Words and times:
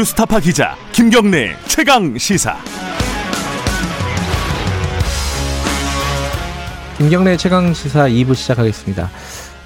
뉴스타파 0.00 0.40
기자 0.40 0.76
김경래 0.92 1.54
최강 1.66 2.16
시사. 2.16 2.56
김경래 6.96 7.36
최강 7.36 7.74
시사 7.74 8.08
2부 8.08 8.34
시작하겠습니다. 8.34 9.10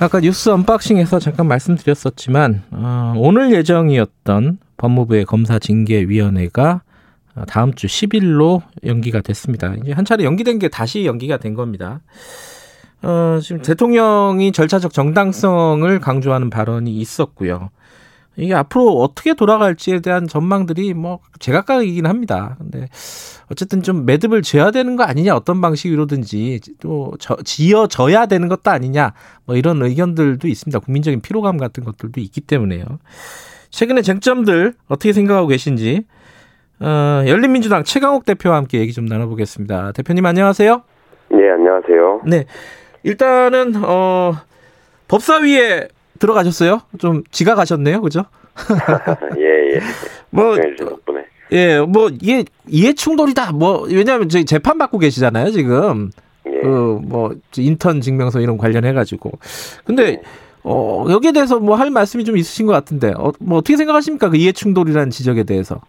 아까 0.00 0.18
뉴스 0.18 0.48
언박싱에서 0.48 1.20
잠깐 1.20 1.46
말씀드렸었지만 1.46 2.64
어, 2.72 3.12
오늘 3.16 3.54
예정이었던 3.54 4.58
법무부의 4.76 5.24
검사 5.24 5.60
징계위원회가 5.60 6.82
다음 7.46 7.72
주 7.74 7.86
10일로 7.86 8.62
연기가 8.84 9.20
됐습니다. 9.20 9.72
이제 9.84 9.92
한 9.92 10.04
차례 10.04 10.24
연기된 10.24 10.58
게 10.58 10.66
다시 10.66 11.06
연기가 11.06 11.36
된 11.36 11.54
겁니다. 11.54 12.00
어, 13.02 13.38
지금 13.40 13.62
대통령이 13.62 14.50
절차적 14.50 14.92
정당성을 14.92 16.00
강조하는 16.00 16.50
발언이 16.50 16.92
있었고요. 16.96 17.70
이게 18.36 18.54
앞으로 18.54 19.00
어떻게 19.00 19.34
돌아갈지에 19.34 20.00
대한 20.00 20.26
전망들이 20.26 20.94
뭐 20.94 21.20
제각각이긴 21.38 22.06
합니다. 22.06 22.56
근데 22.58 22.88
어쨌든 23.50 23.82
좀 23.82 24.06
매듭을 24.06 24.42
지어야 24.42 24.70
되는 24.70 24.96
거 24.96 25.04
아니냐 25.04 25.36
어떤 25.36 25.60
방식으로든지 25.60 26.60
또 26.80 27.12
저, 27.18 27.36
지어져야 27.44 28.26
되는 28.26 28.48
것도 28.48 28.70
아니냐 28.70 29.12
뭐 29.44 29.56
이런 29.56 29.82
의견들도 29.82 30.48
있습니다. 30.48 30.78
국민적인 30.80 31.20
피로감 31.20 31.58
같은 31.58 31.84
것들도 31.84 32.20
있기 32.20 32.40
때문에요. 32.40 32.84
최근의 33.70 34.02
쟁점들 34.02 34.74
어떻게 34.88 35.12
생각하고 35.12 35.48
계신지 35.48 36.04
어, 36.80 37.22
열린민주당 37.26 37.84
최강욱 37.84 38.24
대표와 38.24 38.56
함께 38.56 38.78
얘기 38.78 38.92
좀 38.92 39.06
나눠보겠습니다. 39.06 39.92
대표님 39.92 40.26
안녕하세요. 40.26 40.82
네 41.30 41.50
안녕하세요. 41.50 42.22
네 42.26 42.46
일단은 43.04 43.74
어 43.84 44.32
법사위에 45.06 45.88
들어가셨어요? 46.18 46.80
좀 46.98 47.22
지각하셨네요, 47.30 48.00
그죠? 48.00 48.24
예, 49.38 49.74
예. 49.74 49.80
뭐, 50.30 50.56
예, 51.52 51.80
뭐, 51.80 52.08
이게 52.08 52.44
이해 52.68 52.92
충돌이다. 52.92 53.52
뭐, 53.52 53.86
왜냐하면 53.90 54.28
저희 54.28 54.44
재판 54.44 54.78
받고 54.78 54.98
계시잖아요, 54.98 55.50
지금. 55.50 56.10
예. 56.46 56.60
그, 56.60 57.00
뭐, 57.04 57.32
인턴 57.56 58.00
증명서 58.00 58.40
이런 58.40 58.56
관련해가지고. 58.58 59.30
근데, 59.84 60.02
예. 60.04 60.22
어, 60.62 61.04
여기에 61.10 61.32
대해서 61.32 61.58
뭐 61.58 61.76
할 61.76 61.90
말씀이 61.90 62.24
좀 62.24 62.36
있으신 62.36 62.66
것 62.66 62.72
같은데, 62.72 63.12
어, 63.16 63.32
뭐, 63.40 63.58
어떻게 63.58 63.76
생각하십니까? 63.76 64.30
그 64.30 64.36
이해 64.36 64.52
충돌이라는 64.52 65.10
지적에 65.10 65.44
대해서. 65.44 65.80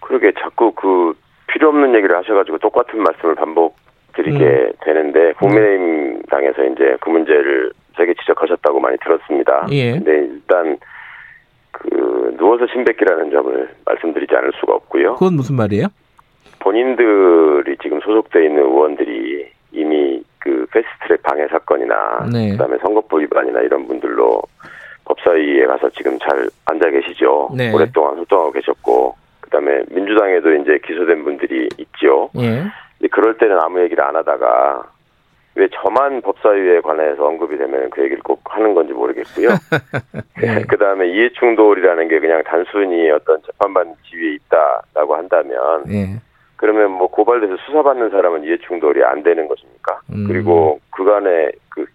그러게 0.00 0.32
자꾸 0.40 0.72
그 0.72 1.14
필요 1.48 1.68
없는 1.68 1.94
얘기를 1.94 2.16
하셔가지고 2.16 2.58
똑같은 2.58 3.02
말씀을 3.02 3.34
반복 3.34 3.76
드리게 4.14 4.44
음. 4.44 4.72
되는데, 4.84 5.32
국민의힘 5.34 6.22
당에서 6.30 6.64
이제 6.64 6.96
그 7.00 7.10
문제를 7.10 7.70
세게 7.96 8.14
지적하셨다고 8.20 8.80
많이 8.80 8.96
들었습니다. 8.98 9.66
예. 9.70 9.92
근데 9.92 10.12
일단 10.18 10.78
그 11.72 12.34
누워서 12.38 12.66
침뱉기라는 12.66 13.30
점을 13.30 13.68
말씀드리지 13.84 14.34
않을 14.34 14.52
수가 14.60 14.74
없고요. 14.74 15.14
그건 15.14 15.34
무슨 15.34 15.56
말이에요? 15.56 15.88
본인들이 16.60 17.76
지금 17.82 18.00
소속돼 18.00 18.46
있는 18.46 18.62
의원들이 18.62 19.50
이미 19.72 20.22
그 20.38 20.66
패스트트랙 20.72 21.22
방해 21.22 21.46
사건이나 21.48 22.28
네. 22.32 22.52
그다음에 22.52 22.78
선거법 22.78 23.20
위반이나 23.20 23.60
이런 23.60 23.86
분들로 23.86 24.42
법사위에 25.04 25.66
가서 25.66 25.90
지금 25.90 26.18
잘 26.18 26.48
앉아 26.64 26.90
계시죠. 26.90 27.50
네. 27.56 27.72
오랫동안 27.72 28.16
활동하고 28.16 28.52
계셨고 28.52 29.14
그다음에 29.40 29.82
민주당에도 29.90 30.52
이제 30.54 30.78
기소된 30.84 31.24
분들이 31.24 31.68
있죠. 31.78 32.30
예. 32.38 32.64
근데 32.98 33.08
그럴 33.10 33.36
때는 33.38 33.58
아무 33.60 33.80
얘기를 33.80 34.02
안 34.02 34.16
하다가 34.16 34.84
왜 35.56 35.68
저만 35.72 36.20
법사위에 36.20 36.82
관해서 36.82 37.26
언급이 37.26 37.56
되면 37.56 37.88
그 37.88 38.02
얘기를 38.02 38.22
꼭 38.22 38.40
하는 38.44 38.74
건지 38.74 38.92
모르겠고요. 38.92 39.48
네. 40.40 40.62
그 40.68 40.76
다음에 40.76 41.08
이해충돌이라는 41.08 42.08
게 42.08 42.20
그냥 42.20 42.42
단순히 42.44 43.10
어떤 43.10 43.40
재판반 43.42 43.94
지위에 44.04 44.34
있다라고 44.34 45.16
한다면, 45.16 45.84
네. 45.86 46.20
그러면 46.56 46.90
뭐 46.90 47.08
고발돼서 47.08 47.56
수사받는 47.64 48.10
사람은 48.10 48.44
이해충돌이 48.44 49.02
안 49.04 49.22
되는 49.22 49.48
것입니까? 49.48 50.00
음. 50.12 50.26
그리고 50.28 50.78
그간에 50.90 51.50
그 51.70 51.86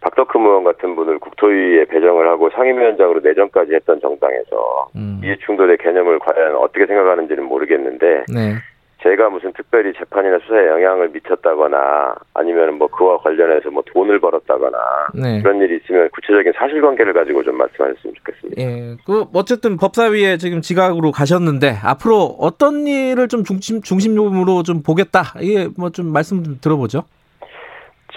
박덕흠 0.00 0.46
의원 0.46 0.62
같은 0.62 0.94
분을 0.94 1.18
국토위에 1.18 1.86
배정을 1.86 2.28
하고 2.28 2.50
상임위원장으로 2.50 3.20
내정까지 3.20 3.74
했던 3.74 4.00
정당에서 4.00 4.90
음. 4.94 5.20
이해충돌의 5.24 5.78
개념을 5.78 6.20
과연 6.20 6.54
어떻게 6.54 6.86
생각하는지는 6.86 7.42
모르겠는데, 7.44 8.24
네. 8.32 8.54
제가 9.06 9.28
무슨 9.30 9.52
특별히 9.52 9.92
재판이나 9.92 10.38
수사에 10.40 10.66
영향을 10.66 11.10
미쳤다거나 11.10 12.16
아니면 12.34 12.74
뭐 12.74 12.88
그와 12.88 13.18
관련해서 13.18 13.70
뭐 13.70 13.82
돈을 13.86 14.18
벌었다거나 14.18 14.78
네. 15.14 15.40
그런 15.42 15.60
일이 15.60 15.76
있으면 15.76 16.08
구체적인 16.10 16.52
사실관계를 16.56 17.12
가지고 17.12 17.44
좀 17.44 17.56
말씀하셨으면 17.56 18.14
좋겠습니다. 18.16 18.60
예, 18.60 18.96
그 19.06 19.26
어쨌든 19.32 19.76
법사위에 19.76 20.38
지금 20.38 20.60
지각으로 20.60 21.12
가셨는데 21.12 21.74
앞으로 21.84 22.36
어떤 22.40 22.86
일을 22.86 23.28
좀 23.28 23.44
중심 23.44 23.80
중심으로 23.80 24.64
좀 24.64 24.82
보겠다 24.82 25.38
이게 25.40 25.68
뭐 25.78 25.90
좀 25.96 26.12
말씀 26.12 26.42
좀 26.42 26.58
들어보죠. 26.60 27.04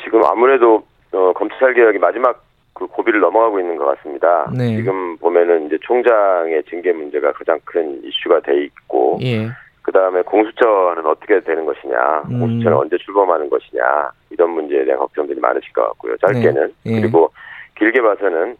지금 0.03 0.21
아무래도 0.25 0.83
어, 1.13 1.31
검찰 1.33 1.73
개혁이 1.73 1.99
마지막 1.99 2.43
그 2.73 2.87
고비를 2.87 3.19
넘어가고 3.19 3.59
있는 3.59 3.77
것 3.77 3.85
같습니다. 3.85 4.51
네. 4.57 4.75
지금 4.75 5.17
보면은 5.17 5.67
이제 5.67 5.77
총장의 5.81 6.63
징계 6.69 6.91
문제가 6.91 7.31
가장 7.33 7.59
큰 7.63 8.01
이슈가 8.03 8.39
돼 8.41 8.63
있고. 8.63 9.19
예. 9.21 9.49
그 9.89 9.93
다음에 9.93 10.21
공수처는 10.21 11.03
어떻게 11.07 11.39
되는 11.39 11.65
것이냐, 11.65 12.21
음. 12.29 12.41
공수처는 12.41 12.77
언제 12.77 12.95
출범하는 12.97 13.49
것이냐, 13.49 14.11
이런 14.29 14.51
문제에 14.51 14.85
대한 14.85 14.99
걱정들이 14.99 15.39
많으실 15.39 15.73
것 15.73 15.81
같고요. 15.87 16.15
짧게는. 16.17 16.73
네. 16.83 16.93
예. 16.93 17.01
그리고 17.01 17.31
길게 17.75 17.99
봐서는 17.99 18.55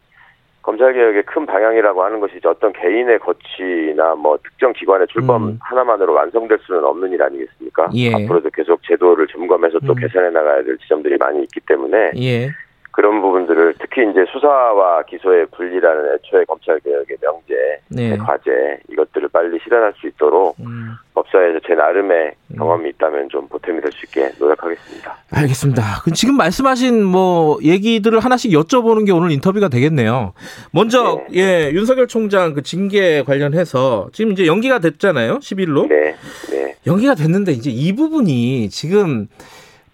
검찰개혁의 0.64 1.24
큰 1.24 1.46
방향이라고 1.46 2.04
하는 2.04 2.20
것이 2.20 2.40
어떤 2.44 2.74
개인의 2.74 3.20
거취나 3.20 4.16
뭐 4.16 4.40
특정 4.44 4.74
기관의 4.74 5.06
출범 5.06 5.50
음. 5.50 5.60
하나만으로 5.62 6.14
완성될 6.14 6.58
수는 6.66 6.84
없는 6.84 7.12
일 7.12 7.22
아니겠습니까? 7.22 7.92
예. 7.94 8.12
앞으로도 8.12 8.50
계속 8.50 8.82
제도를 8.82 9.28
점검해서 9.28 9.78
또 9.86 9.94
음. 9.94 9.96
개선해 9.98 10.32
나가야 10.32 10.64
될 10.64 10.80
지점들이 10.80 11.18
많이 11.18 11.44
있기 11.44 11.60
때문에 11.60 12.14
예. 12.18 12.50
그런 13.00 13.22
부분들을 13.22 13.76
특히 13.80 14.02
이제 14.12 14.26
수사와 14.30 15.04
기소의 15.04 15.46
분리라는 15.56 16.16
애초에 16.16 16.44
검찰 16.44 16.78
개혁의 16.82 17.16
명제, 17.22 17.56
네. 17.88 18.18
과제 18.18 18.52
이것들을 18.92 19.30
빨리 19.30 19.58
실현할 19.64 19.94
수 19.96 20.08
있도록 20.08 20.58
음. 20.60 20.90
법사에서 21.14 21.60
제 21.66 21.76
나름의 21.76 22.34
음. 22.52 22.56
경험이 22.58 22.90
있다면 22.90 23.30
좀 23.30 23.48
보탬이 23.48 23.80
될 23.80 23.90
수 23.94 24.06
있게 24.06 24.34
노력하겠습니다. 24.38 25.16
알겠습니다. 25.32 25.82
그럼 26.04 26.14
지금 26.14 26.36
말씀하신 26.36 27.02
뭐 27.06 27.58
얘기들을 27.64 28.20
하나씩 28.20 28.52
여쭤보는 28.52 29.06
게 29.06 29.14
오늘 29.14 29.31
인터뷰가 29.31 29.70
되겠네요. 29.70 30.34
먼저 30.74 31.22
예 31.34 31.72
윤석열 31.72 32.08
총장 32.08 32.54
그 32.54 32.64
징계 32.64 33.24
관련해서 33.24 34.10
지금 34.12 34.34
이제 34.34 34.46
연기가 34.46 34.80
됐잖아요. 34.80 35.38
10일로. 35.38 35.88
네, 35.88 36.16
네. 36.52 36.76
연기가 36.86 37.16
됐는데 37.16 37.54
이제 37.54 37.70
이 37.70 37.96
부분이 37.96 38.70
지금 38.70 39.30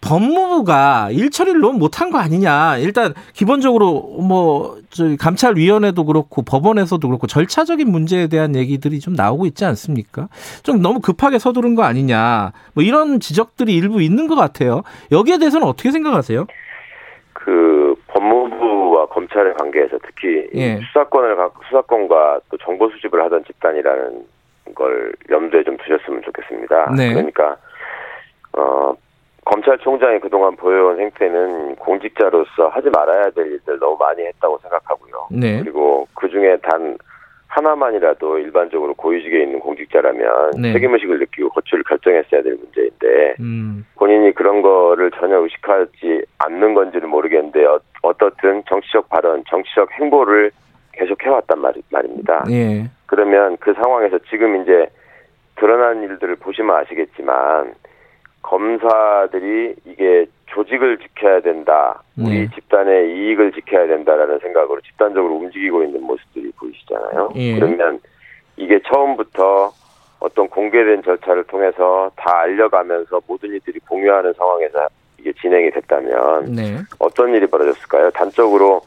법무부가 0.05 1.09
일처리를 1.11 1.59
너무 1.59 1.79
못한 1.79 2.11
거 2.11 2.19
아니냐. 2.19 2.77
일단 2.77 3.13
기본적으로 3.33 4.17
뭐 4.21 4.77
저기 4.91 5.17
감찰위원회도 5.17 6.05
그렇고 6.05 6.43
법원에서도 6.43 7.07
그렇고 7.07 7.25
절차적인 7.25 7.89
문제에 7.89 8.27
대한 8.27 8.55
얘기들이 8.55 8.99
좀 8.99 9.15
나오고 9.15 9.47
있지 9.47 9.65
않습니까? 9.65 10.27
좀 10.63 10.81
너무 10.81 10.99
급하게 10.99 11.39
서두른 11.39 11.73
거 11.73 11.83
아니냐. 11.83 12.51
뭐 12.75 12.83
이런 12.83 13.19
지적들이 13.19 13.73
일부 13.75 14.01
있는 14.01 14.27
것 14.27 14.35
같아요. 14.35 14.83
여기에 15.11 15.39
대해서는 15.39 15.67
어떻게 15.67 15.89
생각하세요? 15.89 16.45
그 17.33 17.95
법무부와 18.07 19.07
검찰의 19.07 19.55
관계에서 19.55 19.97
특히 20.05 20.47
예. 20.55 20.79
수사권을 20.87 21.35
수사권과 21.67 22.41
또 22.49 22.57
정보 22.57 22.89
수집을 22.89 23.23
하던 23.25 23.43
집단이라는 23.45 24.25
걸 24.75 25.13
염두에 25.29 25.63
좀 25.63 25.77
두셨으면 25.77 26.21
좋겠습니다. 26.23 26.91
네. 26.95 27.13
그러니까 27.13 27.57
어 28.53 28.93
검찰총장이 29.45 30.19
그동안 30.19 30.55
보여온 30.55 30.99
행태는 30.99 31.75
공직자로서 31.75 32.67
하지 32.69 32.89
말아야 32.89 33.29
될 33.29 33.51
일들 33.51 33.79
너무 33.79 33.95
많이 33.97 34.23
했다고 34.23 34.57
생각하고요. 34.57 35.27
네. 35.31 35.59
그리고 35.61 36.07
그 36.15 36.27
중에 36.29 36.57
단 36.63 36.97
하나만이라도 37.47 38.39
일반적으로 38.39 38.93
고위직에 38.95 39.43
있는 39.43 39.59
공직자라면 39.59 40.51
네. 40.61 40.73
책임의식을 40.73 41.19
느끼고 41.19 41.49
거취를 41.49 41.83
결정했어야 41.83 42.41
될 42.41 42.55
문제인데 42.55 43.35
음. 43.39 43.85
본인이 43.95 44.33
그런 44.33 44.61
거를 44.61 45.11
전혀 45.11 45.37
의식하지 45.37 46.25
않는 46.39 46.73
건지는 46.73 47.07
모르겠는데 47.09 47.65
어, 47.65 47.79
어떻든 48.01 48.63
정치적 48.67 49.09
발언, 49.09 49.43
정치적 49.47 49.91
행보를 49.93 50.51
계속 50.91 51.23
해왔단 51.23 51.59
말, 51.59 51.73
말입니다. 51.91 52.45
예. 52.49 52.89
그러면 53.05 53.57
그 53.59 53.73
상황에서 53.73 54.17
지금 54.29 54.61
이제 54.61 54.87
드러난 55.55 56.03
일들을 56.03 56.35
보시면 56.37 56.75
아시겠지만 56.75 57.75
검사들이 58.45 59.75
이게 59.85 60.25
조직을 60.45 60.99
지켜야 60.99 61.41
된다. 61.41 62.01
우리 62.17 62.41
네. 62.41 62.49
집단의 62.53 63.09
이익을 63.09 63.51
지켜야 63.51 63.87
된다라는 63.87 64.39
생각으로 64.39 64.79
집단적으로 64.81 65.35
움직이고 65.35 65.83
있는 65.83 66.01
모습들이 66.03 66.51
보이시잖아요. 66.51 67.31
예. 67.35 67.55
그러면 67.55 67.99
이게 68.55 68.79
처음부터 68.87 69.73
어떤 70.19 70.47
공개된 70.47 71.03
절차를 71.03 71.43
통해서 71.45 72.11
다 72.15 72.39
알려가면서 72.41 73.19
모든 73.27 73.53
이들이 73.55 73.79
공유하는 73.79 74.33
상황에서 74.33 74.87
이게 75.19 75.33
진행이 75.33 75.71
됐다면 75.71 76.53
네. 76.53 76.77
어떤 76.99 77.33
일이 77.33 77.47
벌어졌을까요? 77.47 78.11
단적으로 78.11 78.81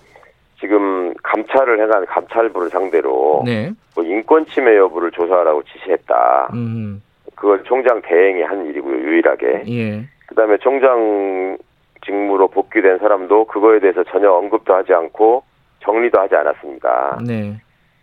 지금 0.61 1.13
감찰을 1.23 1.81
해간 1.83 2.07
감찰부를 2.07 2.71
상대로 2.71 3.43
네. 3.45 3.73
뭐 3.95 4.05
인권 4.05 4.47
침해 4.47 4.77
여부를 4.77 5.11
조사하라고 5.11 5.63
지시했다. 5.65 6.51
음. 6.55 7.03
그걸 7.39 7.63
총장 7.65 8.03
대행이 8.03 8.43
한 8.43 8.67
일이고요, 8.67 8.97
유일하게. 8.97 9.65
예. 9.69 10.05
그 10.27 10.35
다음에 10.35 10.57
총장 10.59 11.57
직무로 12.05 12.49
복귀된 12.49 12.99
사람도 12.99 13.47
그거에 13.47 13.81
대해서 13.81 14.05
전혀 14.05 14.31
언급도 14.31 14.75
하지 14.75 14.93
않고 14.93 15.43
정리도 15.81 16.21
하지 16.21 16.35
않았습니다. 16.35 17.21
네. 17.27 17.61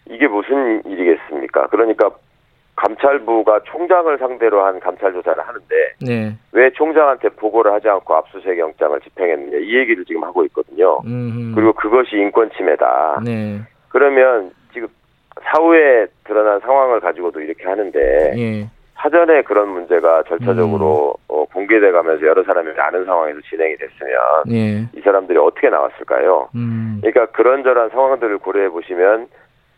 이게 0.09 0.27
무슨 0.27 0.83
일이겠습니까? 0.85 1.67
그러니까 1.67 2.11
감찰부가 2.75 3.61
총장을 3.65 4.17
상대로 4.17 4.65
한 4.65 4.79
감찰 4.79 5.13
조사를 5.13 5.41
하는데 5.41 5.75
네. 6.01 6.35
왜 6.51 6.69
총장한테 6.71 7.29
보고를 7.29 7.71
하지 7.73 7.87
않고 7.89 8.13
압수수색 8.15 8.59
영장을 8.59 8.99
집행했느냐 9.01 9.57
이 9.59 9.75
얘기를 9.75 10.03
지금 10.05 10.23
하고 10.23 10.43
있거든요. 10.45 10.99
음흠. 11.05 11.55
그리고 11.55 11.73
그것이 11.73 12.17
인권 12.17 12.51
침해다. 12.51 13.21
네. 13.23 13.61
그러면 13.89 14.51
지금 14.73 14.87
사후에 15.43 16.07
드러난 16.25 16.59
상황을 16.59 16.99
가지고도 16.99 17.39
이렇게 17.41 17.63
하는데 17.65 18.33
예. 18.37 18.67
사전에 18.95 19.41
그런 19.43 19.69
문제가 19.69 20.23
절차적으로 20.23 21.15
음. 21.17 21.25
어, 21.27 21.45
공개돼 21.53 21.91
가면서 21.91 22.25
여러 22.25 22.43
사람이 22.43 22.69
아는 22.77 23.05
상황에서 23.05 23.39
진행이 23.49 23.75
됐으면 23.77 24.13
예. 24.51 24.87
이 24.97 25.01
사람들이 25.01 25.37
어떻게 25.37 25.69
나왔을까요? 25.69 26.49
음. 26.55 26.99
그러니까 27.01 27.25
그런저런 27.33 27.89
상황들을 27.89 28.37
고려해 28.39 28.69
보시면 28.69 29.27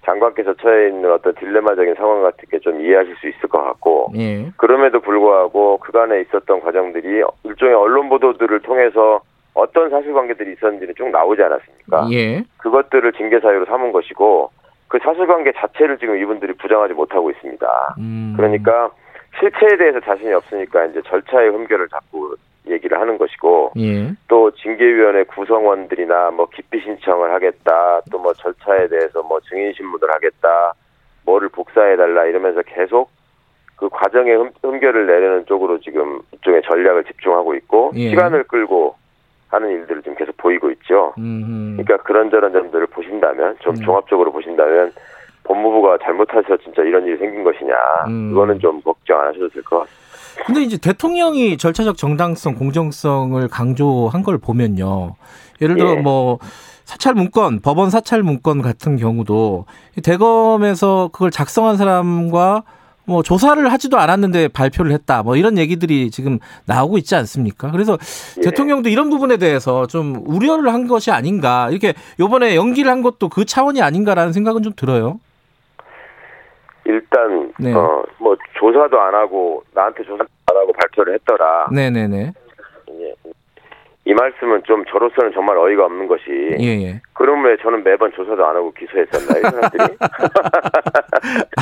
장관께서 0.06 0.54
처해 0.62 0.88
있는 0.88 1.12
어떤 1.12 1.34
딜레마적인 1.36 1.96
상황 1.96 2.22
같은 2.24 2.46
게 2.50 2.58
좀 2.60 2.80
이해하실 2.82 3.16
수 3.18 3.28
있을 3.28 3.50
것 3.50 3.64
같고 3.64 4.12
예. 4.18 4.50
그럼에도 4.58 5.00
불구하고 5.00 5.78
그간에 5.80 6.22
있었던 6.22 6.62
과정들이 6.62 7.24
일종의 7.44 7.76
언론 7.76 8.10
보도들을 8.10 8.60
통해서 8.62 9.22
어떤 9.54 9.90
사실관계들이 9.90 10.54
있었는지는 10.54 10.94
쭉 10.98 11.10
나오지 11.10 11.42
않았습니까? 11.42 12.08
예. 12.12 12.44
그것들을 12.58 13.12
징계 13.14 13.40
사유로 13.40 13.66
삼은 13.66 13.92
것이고 13.92 14.52
그 14.88 15.00
사실관계 15.04 15.54
자체를 15.58 15.98
지금 15.98 16.18
이분들이 16.18 16.54
부정하지 16.54 16.94
못하고 16.94 17.30
있습니다. 17.32 17.68
음. 18.00 18.34
그러니까 18.38 18.92
실체에 19.40 19.78
대해서 19.78 20.00
자신이 20.00 20.34
없으니까 20.34 20.86
이제 20.86 21.02
절차의 21.06 21.50
흠결을 21.50 21.88
자꾸 21.90 22.36
얘기를 22.68 23.00
하는 23.00 23.18
것이고 23.18 23.72
예. 23.78 24.12
또 24.28 24.52
징계위원회 24.52 25.24
구성원들이나 25.24 26.32
뭐 26.32 26.48
기피 26.54 26.82
신청을 26.82 27.32
하겠다 27.34 28.02
또 28.12 28.18
뭐 28.20 28.34
절차에 28.34 28.88
대해서 28.88 29.24
뭐 29.24 29.40
증인 29.42 29.72
신문을 29.74 30.12
하겠다 30.12 30.74
뭐를 31.26 31.50
복사해 31.50 31.96
달라 31.96 32.26
이러면서 32.26 32.62
계속 32.64 33.10
그 33.76 33.88
과정의 33.90 34.36
흠, 34.36 34.80
결을 34.80 35.06
내려는 35.06 35.46
쪽으로 35.46 35.80
지금 35.80 36.20
이쪽에 36.34 36.62
전략을 36.62 37.04
집중하고 37.06 37.54
있고 37.56 37.92
예. 37.96 38.10
시간을 38.10 38.44
끌고 38.46 38.96
하는 39.50 39.70
일들을 39.70 40.02
지금 40.02 40.16
계속 40.18 40.36
보이고 40.38 40.70
있죠. 40.72 41.14
음흠. 41.18 41.78
그러니까 41.84 41.98
그런저런 42.04 42.52
점들을 42.52 42.88
보신다면 42.88 43.56
좀 43.60 43.76
음. 43.76 43.82
종합적으로 43.82 44.32
보신다면 44.32 44.92
법무부가 45.48 45.98
잘못해서 46.04 46.58
진짜 46.64 46.82
이런 46.84 47.06
일이 47.06 47.18
생긴 47.18 47.44
것이냐 47.44 47.74
음. 48.08 48.30
그거는 48.32 48.60
좀 48.60 48.82
걱정 48.82 49.20
안 49.20 49.28
하셔도 49.30 49.50
될 49.50 49.64
것 49.64 49.80
같습니다. 49.80 50.08
근데 50.46 50.62
이제 50.62 50.78
대통령이 50.78 51.58
절차적 51.58 51.98
정당성, 51.98 52.56
공정성을 52.56 53.48
강조한 53.48 54.22
걸 54.24 54.38
보면요. 54.38 55.16
예를 55.62 55.78
들어 55.78 55.92
예. 55.94 55.96
뭐 55.96 56.38
사찰 56.86 57.16
문건, 57.16 57.62
법원 57.62 57.90
사찰 57.90 58.22
문건 58.22 58.62
같은 58.62 58.98
경우도 58.98 59.66
대검에서 60.04 61.10
그걸 61.12 61.32
작성한 61.32 61.76
사람과 61.78 62.64
뭐 63.06 63.24
조사를 63.24 63.72
하지도 63.72 63.98
않았는데 63.98 64.50
발표를 64.50 64.92
했다. 64.92 65.24
뭐 65.24 65.36
이런 65.38 65.58
얘기들이 65.58 66.12
지금 66.12 66.40
나오고 66.66 66.98
있지 67.00 67.16
않습니까? 67.16 67.72
그래서 67.72 67.98
예. 68.38 68.42
대통령도 68.42 68.90
이런 68.90 69.10
부분에 69.10 69.38
대해서 69.38 69.88
좀 69.88 70.22
우려를 70.26 70.72
한 70.74 70.88
것이 70.88 71.10
아닌가. 71.10 71.70
이렇게 71.72 71.94
요번에 72.20 72.56
연기를 72.56 72.92
한 72.92 73.02
것도 73.02 73.30
그 73.30 73.44
차원이 73.46 73.82
아닌가라는 73.82 74.34
생각은 74.34 74.62
좀 74.62 74.74
들어요. 74.76 75.20
일단 76.88 77.54
네. 77.60 77.74
어뭐 77.74 78.38
조사도 78.58 79.00
안 79.00 79.14
하고 79.14 79.62
나한테 79.74 80.04
조사 80.04 80.24
안 80.50 80.58
하고 80.58 80.72
발표를 80.72 81.16
했더라. 81.16 81.68
네네네. 81.72 82.32
예. 82.92 83.14
이 84.08 84.14
말씀은 84.14 84.64
좀 84.64 84.86
저로서는 84.86 85.34
정말 85.34 85.58
어이가 85.58 85.86
없는 85.86 86.08
것이 86.08 86.24
예, 86.60 86.82
예. 86.82 87.02
그럼 87.14 87.44
왜 87.44 87.58
저는 87.58 87.84
매번 87.84 88.12
조사도 88.14 88.46
안 88.46 88.56
하고 88.56 88.72
기소했었나요, 88.72 89.40
이 89.40 89.42
사람들이? 89.42 89.98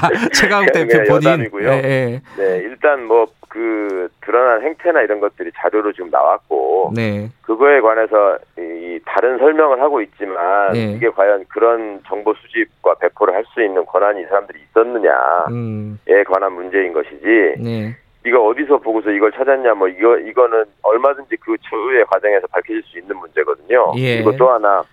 아, 0.02 0.10
최강 0.34 0.66
대표 0.68 0.98
본인. 1.08 1.28
여담이고요. 1.28 1.70
예, 1.70 1.82
예. 1.84 2.22
네, 2.38 2.58
일단 2.64 3.06
뭐 3.06 3.26
그 3.56 4.10
드러난 4.20 4.64
행태나 4.64 5.02
이런 5.02 5.22
것들이 5.22 5.50
자료로 5.56 5.94
지금 5.94 6.10
나왔고 6.10 6.92
네. 6.94 7.30
그거에 7.44 7.80
관해서 7.80 8.38
이 8.58 9.00
다른 9.06 9.38
설명을 9.38 9.82
하고 9.82 10.02
있지만 10.02 10.74
네. 10.74 10.92
이게 10.92 11.10
과연 11.10 11.46
그런 11.48 12.02
정보 12.06 12.34
수집과 12.34 12.96
배포를 12.96 13.34
할 13.34 13.46
수 13.54 13.64
있는 13.64 13.86
권한이 13.86 14.24
이 14.24 14.26
사람들이 14.26 14.60
있었느냐에 14.60 15.14
음. 15.52 15.98
관한 16.28 16.52
문제인 16.52 16.92
것이지. 16.92 17.56
네. 17.64 17.96
네가 18.26 18.42
어디서 18.42 18.80
보고서 18.80 19.12
이걸 19.12 19.32
찾았냐 19.32 19.76
뭐 19.76 19.88
이거 19.88 20.18
이거는 20.18 20.66
얼마든지 20.82 21.38
그 21.38 21.56
추후의 21.70 22.06
과정에서 22.06 22.48
밝혀질 22.48 22.82
수 22.84 22.98
있는 22.98 23.16
문제거든요. 23.18 23.94
예. 23.98 24.16
그리고 24.16 24.36
또 24.36 24.50
하나 24.50 24.84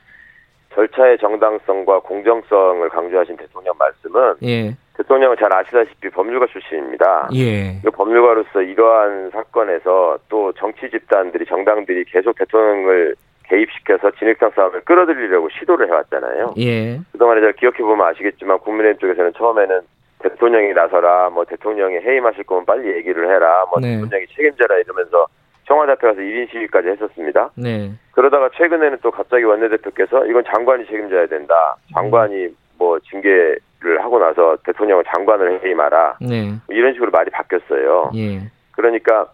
절차의 0.74 1.18
정당성과 1.18 2.00
공정성을 2.00 2.88
강조하신 2.90 3.36
대통령 3.36 3.74
말씀은 3.78 4.34
예. 4.42 4.76
대통령은 4.96 5.36
잘 5.40 5.52
아시다시피 5.52 6.10
법률가 6.10 6.46
출신입니다. 6.46 7.30
예. 7.34 7.80
그 7.82 7.90
법률가로서 7.90 8.60
이러한 8.60 9.30
사건에서 9.30 10.18
또 10.28 10.52
정치 10.52 10.90
집단들이 10.90 11.46
정당들이 11.46 12.04
계속 12.04 12.36
대통령을 12.36 13.14
개입시켜서 13.44 14.10
진흙탕 14.12 14.52
싸움을 14.54 14.82
끌어들이려고 14.82 15.48
시도를 15.58 15.88
해왔잖아요. 15.88 16.54
예. 16.58 17.00
그동안에 17.12 17.40
제가 17.40 17.52
기억해 17.52 17.78
보면 17.78 18.06
아시겠지만 18.08 18.58
국민의힘 18.60 18.98
쪽에서는 19.00 19.32
처음에는 19.36 19.80
대통령이 20.22 20.72
나서라, 20.72 21.30
뭐 21.30 21.44
대통령이 21.44 21.96
해임하실 21.96 22.44
거면 22.44 22.64
빨리 22.64 22.88
얘기를 22.96 23.28
해라, 23.28 23.64
뭐 23.70 23.80
네. 23.80 23.94
대통령이 23.96 24.26
책임져라 24.34 24.78
이러면서 24.78 25.26
청와대 25.66 25.92
앞에 25.92 26.08
가서 26.08 26.20
1인 26.20 26.50
시위까지 26.50 26.88
했었습니다. 26.88 27.50
네. 27.56 27.92
그러다가 28.12 28.50
최근에는 28.56 28.98
또 29.02 29.10
갑자기 29.10 29.44
원내대표께서 29.44 30.26
이건 30.26 30.44
장관이 30.44 30.86
책임져야 30.86 31.26
된다. 31.26 31.76
장관이 31.94 32.48
뭐 32.78 32.98
징계를 33.00 34.00
하고 34.00 34.18
나서 34.18 34.56
대통령은 34.64 35.04
장관을 35.06 35.64
해임하라. 35.64 36.18
네. 36.20 36.48
뭐 36.66 36.76
이런 36.76 36.92
식으로 36.94 37.10
말이 37.10 37.30
바뀌었어요. 37.30 38.10
예. 38.16 38.40
그러니까 38.72 39.28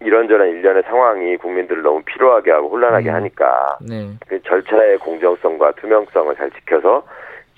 이런저런 0.00 0.48
일련의 0.48 0.82
상황이 0.84 1.36
국민들을 1.38 1.82
너무 1.82 2.02
피로하게 2.04 2.52
하고 2.52 2.68
혼란하게 2.68 3.08
음. 3.08 3.14
하니까 3.14 3.78
네. 3.80 4.10
그 4.28 4.40
절차의 4.42 4.98
공정성과 4.98 5.72
투명성을 5.72 6.36
잘 6.36 6.50
지켜서 6.52 7.04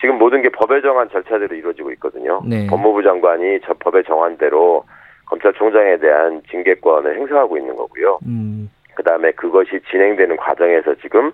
지금 0.00 0.18
모든 0.18 0.40
게 0.40 0.48
법에 0.48 0.80
정한 0.80 1.08
절차대로 1.10 1.54
이루어지고 1.54 1.92
있거든요. 1.92 2.40
네. 2.46 2.66
법무부 2.66 3.02
장관이 3.02 3.60
저 3.64 3.74
법에 3.74 4.02
정한 4.02 4.36
대로 4.38 4.84
검찰총장에 5.26 5.98
대한 5.98 6.42
징계권을 6.50 7.16
행사하고 7.16 7.58
있는 7.58 7.76
거고요. 7.76 8.18
음. 8.26 8.70
그다음에 8.94 9.30
그것이 9.32 9.80
진행되는 9.90 10.36
과정에서 10.36 10.94
지금 10.96 11.32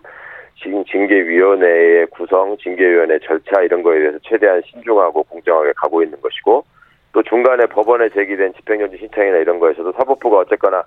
지금 0.61 0.85
징계위원회의 0.85 2.07
구성, 2.07 2.57
징계위원회 2.59 3.19
절차 3.21 3.63
이런 3.63 3.83
거에 3.83 3.99
대해서 3.99 4.19
최대한 4.23 4.63
신중하고 4.67 5.23
공정하게 5.25 5.73
가고 5.77 6.03
있는 6.03 6.21
것이고 6.21 6.65
또 7.13 7.23
중간에 7.23 7.67
법원에 7.67 8.09
제기된 8.09 8.55
집행정지 8.55 8.97
신청이나 8.99 9.39
이런 9.39 9.59
거에서도 9.59 9.93
사법부가 9.93 10.39
어쨌거나 10.39 10.83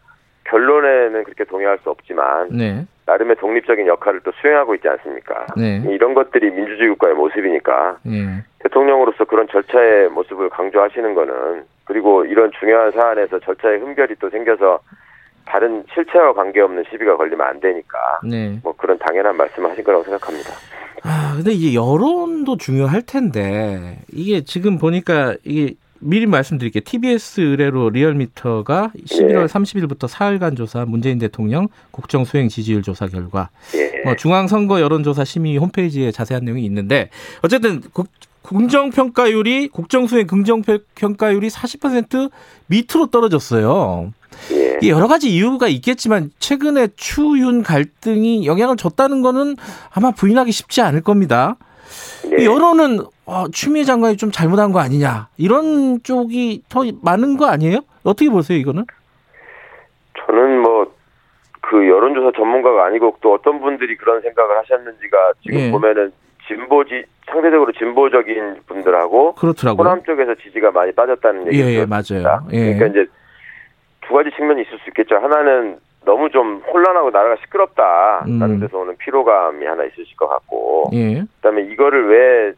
결론에는 0.49 1.23
그렇게 1.23 1.43
동의할 1.43 1.77
수 1.83 1.89
없지만 1.89 2.49
네. 2.51 2.85
나름의 3.05 3.37
독립적인 3.37 3.87
역할을 3.87 4.21
또 4.23 4.31
수행하고 4.41 4.75
있지 4.75 4.87
않습니까? 4.87 5.47
네. 5.57 5.81
이런 5.89 6.13
것들이 6.13 6.51
민주주의 6.51 6.89
국가의 6.89 7.15
모습이니까 7.15 7.97
네. 8.03 8.43
대통령으로서 8.59 9.25
그런 9.25 9.47
절차의 9.47 10.09
모습을 10.09 10.49
강조하시는 10.49 11.13
거는 11.13 11.63
그리고 11.85 12.25
이런 12.25 12.51
중요한 12.59 12.91
사안에서 12.91 13.39
절차의 13.39 13.79
흠결이 13.79 14.15
또 14.19 14.29
생겨서 14.29 14.79
다른 15.45 15.83
실체와 15.93 16.33
관계없는 16.33 16.83
시비가 16.91 17.17
걸리면 17.17 17.45
안 17.45 17.59
되니까 17.59 17.97
네. 18.23 18.59
뭐 18.63 18.73
그런 18.77 18.97
당연한 18.99 19.37
말씀을 19.37 19.71
하신 19.71 19.83
거라고 19.83 20.03
생각합니다. 20.03 20.51
아 21.03 21.33
근데 21.35 21.51
이게 21.51 21.73
여론도 21.73 22.57
중요할 22.57 23.01
텐데 23.03 23.99
이게 24.11 24.43
지금 24.43 24.77
보니까 24.77 25.35
이게 25.43 25.75
미리 25.99 26.25
말씀드릴게요. 26.25 26.81
TBS 26.85 27.41
의뢰로 27.41 27.89
리얼미터가 27.89 28.91
11월 29.07 29.43
예. 29.43 29.45
30일부터 29.45 30.07
사흘간 30.07 30.55
조사 30.55 30.85
문재인 30.85 31.19
대통령 31.19 31.67
국정 31.91 32.25
수행 32.25 32.47
지지율 32.49 32.81
조사 32.81 33.07
결과 33.07 33.49
예. 33.75 34.01
뭐 34.03 34.15
중앙선거 34.15 34.81
여론조사 34.81 35.25
심의 35.25 35.57
홈페이지에 35.57 36.11
자세한 36.11 36.45
내용이 36.45 36.65
있는데 36.65 37.09
어쨌든 37.41 37.81
국, 37.91 38.07
긍정평가율이 38.43 39.67
국정수행 39.69 40.25
긍정평가율이 40.25 41.49
40% 41.49 42.31
밑으로 42.67 43.07
떨어졌어요. 43.07 44.13
예. 44.51 44.87
여러 44.87 45.07
가지 45.07 45.29
이유가 45.33 45.67
있겠지만 45.67 46.31
최근에 46.39 46.89
추윤 46.95 47.63
갈등이 47.63 48.45
영향을 48.45 48.77
줬다는 48.77 49.21
거는 49.21 49.57
아마 49.91 50.11
부인하기 50.11 50.51
쉽지 50.51 50.81
않을 50.81 51.01
겁니다. 51.01 51.57
예. 52.37 52.45
여론은 52.45 52.99
어, 53.25 53.47
추미애 53.51 53.83
장관이 53.83 54.17
좀 54.17 54.31
잘못한 54.31 54.71
거 54.71 54.79
아니냐 54.79 55.29
이런 55.37 56.01
쪽이 56.03 56.63
더 56.69 56.83
많은 57.01 57.37
거 57.37 57.45
아니에요? 57.47 57.79
어떻게 58.03 58.29
보세요 58.29 58.57
이거는? 58.57 58.85
저는 60.25 60.61
뭐 60.61 60.99
그 61.69 61.87
여론조사 61.87 62.31
전문가가 62.35 62.85
아니고 62.85 63.17
또 63.21 63.35
어떤 63.35 63.61
분들이 63.61 63.95
그런 63.95 64.21
생각을 64.21 64.57
하셨는지가 64.57 65.33
지금 65.43 65.59
예. 65.59 65.71
보면은 65.71 66.11
진보지 66.47 67.03
상대적으로 67.27 67.71
진보적인 67.73 68.63
분들하고 68.65 69.35
그렇더라고요. 69.35 69.87
호남 69.87 70.03
쪽에서 70.03 70.33
지지가 70.33 70.71
많이 70.71 70.91
빠졌다는 70.93 71.45
얘기죠. 71.47 71.63
예, 71.63 71.73
예, 71.75 71.85
맞아요. 71.85 72.47
예. 72.53 72.73
그러니까 72.73 72.87
이제 72.87 73.05
두 74.01 74.15
가지 74.15 74.31
측면이 74.35 74.63
있을 74.63 74.79
수 74.79 74.89
있겠죠. 74.89 75.17
하나는 75.17 75.77
너무 76.05 76.29
좀 76.29 76.61
혼란하고 76.71 77.11
나라가 77.11 77.35
시끄럽다라는 77.43 78.41
음. 78.41 78.59
데서 78.59 78.77
오는 78.77 78.95
피로감이 78.97 79.65
하나 79.65 79.83
있으실 79.83 80.15
것 80.15 80.27
같고, 80.27 80.89
예. 80.93 81.23
그다음에 81.37 81.61
이거를 81.63 82.07
왜 82.07 82.53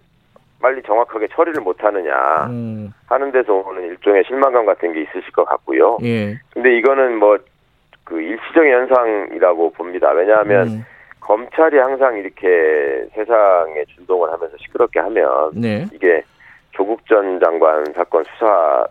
빨리 0.62 0.82
정확하게 0.84 1.28
처리를 1.32 1.62
못 1.64 1.84
하느냐 1.84 2.46
음. 2.50 2.94
하는 3.08 3.32
데서 3.32 3.54
오는 3.54 3.84
일종의 3.84 4.24
실망감 4.28 4.66
같은 4.66 4.94
게 4.94 5.02
있으실 5.02 5.32
것 5.32 5.44
같고요. 5.46 5.98
예. 6.04 6.38
근데 6.54 6.78
이거는 6.78 7.18
뭐 7.18 7.38
그 8.12 8.22
일시적인 8.22 8.70
현상이라고 8.74 9.72
봅니다. 9.72 10.12
왜냐하면 10.12 10.68
음. 10.68 10.86
검찰이 11.22 11.78
항상 11.78 12.18
이렇게 12.18 13.06
세상에 13.14 13.86
준동을 13.96 14.30
하면서 14.32 14.56
시끄럽게 14.58 15.00
하면 15.00 15.52
네. 15.54 15.86
이게 15.94 16.22
조국 16.72 17.06
전 17.08 17.40
장관 17.40 17.86
사건 17.94 18.26
수사 18.26 18.86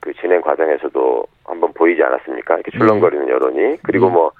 그 0.00 0.12
진행 0.14 0.40
과정에서도 0.40 1.26
한번 1.44 1.72
보이지 1.74 2.02
않았습니까? 2.02 2.54
이렇게 2.54 2.70
출렁거리는 2.72 3.26
네. 3.26 3.32
여론이 3.32 3.78
그리고 3.82 4.06
네. 4.06 4.12
뭐 4.12 4.32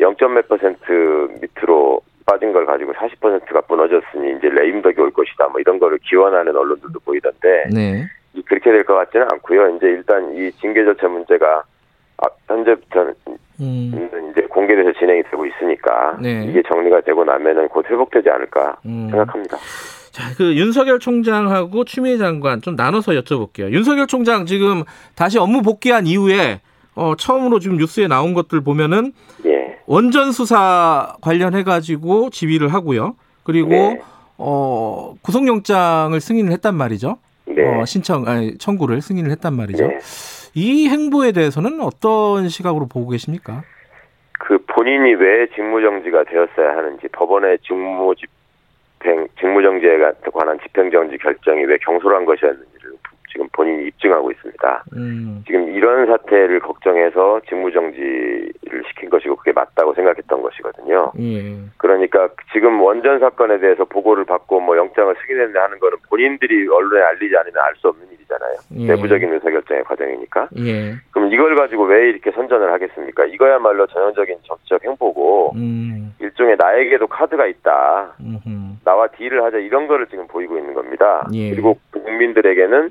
0. 0.00 0.14
몇 0.34 0.46
퍼센트 0.48 1.28
밑으로 1.40 2.00
빠진 2.26 2.52
걸 2.52 2.66
가지고 2.66 2.92
40%가 2.92 3.62
무너졌으니 3.68 4.36
이제 4.36 4.48
레임덕이 4.48 5.00
올 5.00 5.10
것이다. 5.12 5.48
뭐 5.48 5.60
이런 5.60 5.78
거를 5.78 5.98
기원하는 5.98 6.54
언론들도 6.56 7.00
보이던데 7.00 7.64
네. 7.72 8.04
그렇게 8.46 8.70
될 8.70 8.84
것 8.84 8.94
같지는 8.94 9.26
않고요. 9.32 9.76
이제 9.76 9.86
일단 9.86 10.34
이 10.34 10.50
징계 10.52 10.84
절차 10.84 11.08
문제가 11.08 11.62
아, 12.18 12.26
현재부터는 12.48 13.14
음. 13.60 14.30
이제 14.30 14.42
공개돼서 14.48 14.92
진행이 14.98 15.22
되고 15.24 15.46
있으니까 15.46 16.18
네. 16.20 16.44
이게 16.44 16.62
정리가 16.62 17.00
되고 17.02 17.24
나면은 17.24 17.68
곧 17.68 17.88
회복되지 17.88 18.28
않을까 18.28 18.76
음. 18.86 19.08
생각합니다. 19.10 19.56
자, 20.16 20.32
그 20.34 20.56
윤석열 20.56 20.98
총장하고 20.98 21.84
추미애 21.84 22.16
장관 22.16 22.62
좀 22.62 22.74
나눠서 22.74 23.12
여쭤볼게요. 23.12 23.70
윤석열 23.70 24.06
총장 24.06 24.46
지금 24.46 24.82
다시 25.14 25.38
업무 25.38 25.60
복귀한 25.60 26.06
이후에 26.06 26.62
어, 26.94 27.14
처음으로 27.16 27.58
지금 27.58 27.76
뉴스에 27.76 28.08
나온 28.08 28.32
것들 28.32 28.62
보면은 28.62 29.12
예. 29.44 29.76
원전 29.84 30.32
수사 30.32 31.16
관련해 31.20 31.64
가지고 31.64 32.30
지휘를 32.30 32.72
하고요. 32.72 33.14
그리고 33.42 33.68
네. 33.68 34.00
어, 34.38 35.16
구속영장을 35.20 36.18
승인을 36.18 36.50
했단 36.52 36.74
말이죠. 36.74 37.18
네. 37.44 37.62
어, 37.66 37.84
신청 37.84 38.26
아니 38.26 38.56
청구를 38.56 39.02
승인을 39.02 39.30
했단 39.32 39.52
말이죠. 39.52 39.86
네. 39.86 39.98
이 40.54 40.88
행보에 40.88 41.32
대해서는 41.32 41.82
어떤 41.82 42.48
시각으로 42.48 42.86
보고 42.86 43.10
계십니까? 43.10 43.64
그 44.32 44.64
본인이 44.66 45.12
왜 45.12 45.46
직무정지가 45.54 46.24
되었어야 46.24 46.74
하는지 46.74 47.06
법원의 47.08 47.58
직무집 47.66 48.30
행 49.06 49.28
직무정지에 49.38 49.98
관한 50.32 50.58
집행정지 50.60 51.16
결정이 51.18 51.64
왜 51.64 51.78
경솔한 51.78 52.24
것이었는지를 52.24 52.92
지금 53.32 53.48
본인이 53.52 53.86
입증하고 53.88 54.30
있습니다. 54.30 54.84
음. 54.96 55.42
지금 55.46 55.68
이런 55.74 56.06
사태를 56.06 56.60
걱정해서 56.60 57.40
직무정지를 57.48 58.82
시킨 58.88 59.10
것이고 59.10 59.36
그게 59.36 59.52
맞다고 59.52 59.94
생각했던 59.94 60.42
것이거든요. 60.42 61.12
예. 61.18 61.56
그러니까 61.76 62.28
지금 62.52 62.80
원전 62.80 63.18
사건에 63.18 63.58
대해서 63.58 63.84
보고를 63.84 64.24
받고 64.24 64.60
뭐 64.60 64.76
영장을 64.76 65.14
승인했네 65.26 65.58
하는 65.58 65.78
거는 65.78 65.98
본인들이 66.08 66.68
언론에 66.68 67.02
알리지 67.04 67.36
않으면 67.36 67.54
알 67.62 67.76
수 67.76 67.88
없는 67.88 68.06
일이잖아요. 68.12 68.54
예. 68.76 68.86
내부적인 68.86 69.32
의사결정의 69.32 69.84
과정이니까. 69.84 70.48
예. 70.58 70.94
그럼 71.10 71.32
이걸 71.32 71.54
가지고 71.56 71.84
왜 71.84 72.08
이렇게 72.08 72.30
선전을 72.30 72.72
하겠습니까? 72.72 73.26
이거야말로 73.26 73.86
전형적인 73.86 74.38
정치적 74.44 74.84
행보고 74.84 75.52
음. 75.56 76.14
일종의 76.20 76.56
나에게도 76.58 77.06
카드가 77.06 77.46
있다. 77.46 78.14
음흠. 78.20 78.76
나와 78.84 79.08
딜을 79.08 79.42
하자 79.44 79.58
이런 79.58 79.86
거를 79.86 80.06
지금 80.06 80.26
보이고 80.26 80.56
있는 80.56 80.72
겁니다. 80.72 81.26
예. 81.34 81.50
그리고 81.50 81.78
국민들에게는 81.92 82.90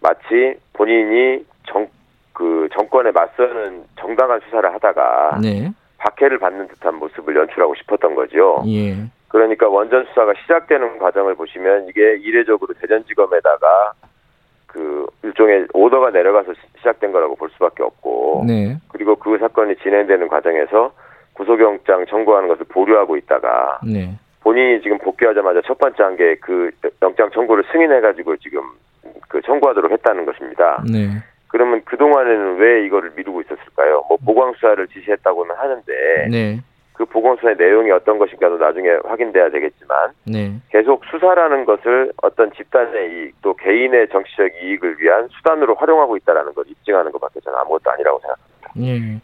마치 0.00 0.54
본인이 0.72 1.44
정, 1.66 1.88
그 2.32 2.68
정권에 2.72 3.10
맞서는 3.10 3.84
정당한 3.98 4.40
수사를 4.44 4.72
하다가 4.72 5.38
네. 5.42 5.70
박해를 5.98 6.38
받는 6.38 6.68
듯한 6.68 6.94
모습을 6.96 7.34
연출하고 7.36 7.74
싶었던 7.76 8.14
거죠. 8.14 8.62
예. 8.68 8.94
그러니까 9.28 9.68
원전 9.68 10.04
수사가 10.06 10.32
시작되는 10.42 10.98
과정을 10.98 11.34
보시면 11.34 11.88
이게 11.88 12.16
이례적으로 12.16 12.72
대전지검에다가 12.74 13.92
그 14.66 15.06
일종의 15.22 15.66
오더가 15.74 16.10
내려가서 16.10 16.52
시작된 16.78 17.12
거라고 17.12 17.34
볼 17.34 17.50
수밖에 17.50 17.82
없고 17.82 18.44
네. 18.46 18.76
그리고 18.88 19.16
그 19.16 19.36
사건이 19.38 19.76
진행되는 19.76 20.28
과정에서 20.28 20.92
구속영장 21.34 22.06
청구하는 22.06 22.48
것을 22.48 22.64
보류하고 22.68 23.16
있다가 23.16 23.80
네. 23.84 24.12
본인이 24.42 24.80
지금 24.82 24.98
복귀하자마자 24.98 25.62
첫 25.66 25.78
번째 25.78 26.02
한 26.02 26.16
게 26.16 26.36
그 26.40 26.70
영장 27.02 27.30
청구를 27.30 27.64
승인해가지고 27.72 28.36
지금 28.38 28.62
그 29.28 29.40
청구하도록 29.42 29.90
했다는 29.90 30.26
것입니다. 30.26 30.82
네. 30.90 31.22
그러면 31.48 31.82
그 31.84 31.96
동안에는 31.96 32.56
왜 32.58 32.84
이거를 32.86 33.12
미루고 33.16 33.42
있었을까요? 33.42 34.04
뭐 34.08 34.18
보강 34.24 34.52
수사를 34.54 34.86
지시했다고는 34.88 35.54
하는데 35.54 36.28
네. 36.30 36.60
그 36.92 37.04
보강 37.04 37.36
수사의 37.36 37.56
내용이 37.56 37.90
어떤 37.90 38.18
것인가도 38.18 38.58
나중에 38.58 38.88
확인돼야 39.04 39.50
되겠지만 39.50 40.10
네. 40.24 40.52
계속 40.70 41.02
수사라는 41.10 41.64
것을 41.64 42.12
어떤 42.22 42.52
집단의 42.52 43.10
이익 43.10 43.42
또 43.42 43.54
개인의 43.54 44.08
정치적 44.08 44.50
이익을 44.62 45.00
위한 45.00 45.28
수단으로 45.28 45.74
활용하고 45.76 46.16
있다라는 46.18 46.54
걸 46.54 46.64
입증하는 46.68 47.12
것밖에 47.12 47.40
저는 47.40 47.58
아무것도 47.58 47.90
아니라고 47.90 48.20
생각합니다. 48.20 48.72
네. 48.74 49.20